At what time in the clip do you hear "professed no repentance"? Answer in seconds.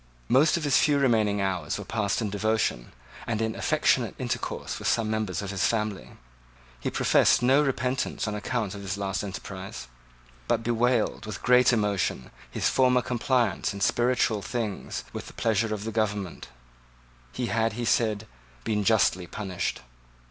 6.89-8.27